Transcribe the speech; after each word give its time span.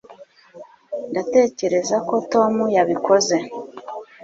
ndatekereza 1.09 1.95
ko 2.07 2.15
tom 2.31 2.53
yabikoze 2.75 3.35